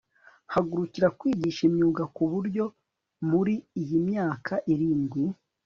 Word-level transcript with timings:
guhagurukira 0.45 1.07
kwigisha 1.19 1.61
imyuga 1.69 2.03
ku 2.15 2.23
buryo 2.31 2.65
muri 3.29 3.53
iyi 3.81 3.97
myaka 4.07 4.53
irindwi 4.73 5.23